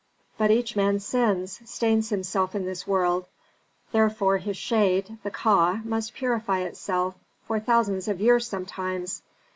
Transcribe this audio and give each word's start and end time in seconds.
But 0.35 0.49
each 0.49 0.75
man 0.75 0.99
sins, 0.99 1.59
stains 1.63 2.09
himself 2.09 2.55
in 2.55 2.65
this 2.65 2.87
world; 2.87 3.27
therefore 3.91 4.37
his 4.39 4.57
shade, 4.57 5.19
the 5.21 5.29
Ka, 5.29 5.79
must 5.83 6.15
purify 6.15 6.61
itself, 6.61 7.13
for 7.45 7.59
thousands 7.59 8.07
of 8.07 8.19
years 8.19 8.47
sometimes. 8.47 9.21